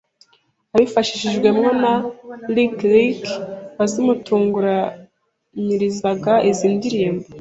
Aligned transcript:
abifashijwemo 0.75 1.67
na 1.81 1.93
Lick 2.55 2.77
Lick 2.93 3.19
wazimutunganirizaga, 3.77 6.33
izi 6.49 6.67
ndirimbo 6.75 7.25